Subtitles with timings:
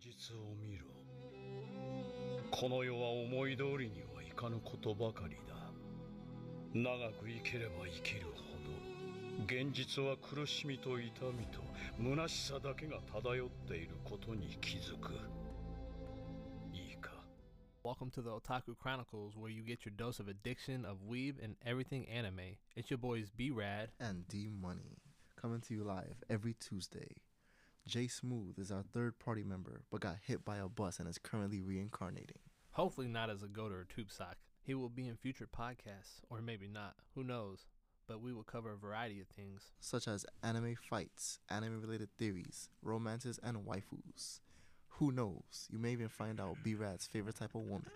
[0.00, 0.86] 実を見ろ
[2.50, 5.54] この世は思い通りにはいかぬことばかりだ
[6.72, 8.32] 長く生きれば生きるほ
[8.64, 11.60] ど現実は苦しみと痛みと
[12.02, 15.12] 虚しさだけが漂っていることに気づく
[16.72, 17.10] いいか
[17.84, 21.56] Welcome to the Otaku Chronicles, where you get your dose of addiction of weeb and
[21.66, 22.56] everything anime.
[22.74, 23.90] It's your boys B Rad.
[24.00, 24.96] and D Money
[25.40, 27.16] coming to you live every Tuesday.
[27.86, 31.18] Jay Smooth is our third party member, but got hit by a bus and is
[31.18, 32.38] currently reincarnating.
[32.72, 34.36] Hopefully, not as a goat or a tube sock.
[34.62, 36.94] He will be in future podcasts, or maybe not.
[37.14, 37.66] Who knows?
[38.06, 39.72] But we will cover a variety of things.
[39.80, 44.40] such as anime fights, anime related theories, romances, and waifus.
[44.98, 45.66] Who knows?
[45.70, 47.90] You may even find out B Rad's favorite type of woman.